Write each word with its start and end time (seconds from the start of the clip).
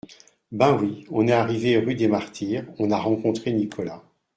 Ben 0.51 0.75
oui, 0.81 1.05
on 1.11 1.27
est 1.27 1.31
arrivés 1.31 1.77
rue 1.77 1.93
des 1.93 2.07
Martyrs, 2.07 2.65
on 2.79 2.89
a 2.89 2.97
rencontré 2.97 3.53
Nicolas 3.53 4.01